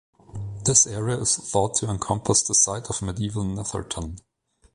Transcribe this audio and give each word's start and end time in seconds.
This 0.65 0.87
area 0.87 1.15
is 1.19 1.35
thought 1.37 1.75
to 1.75 1.87
encompass 1.87 2.41
the 2.41 2.55
site 2.55 2.89
of 2.89 3.03
medieval 3.03 3.43
Netherton. 3.43 4.15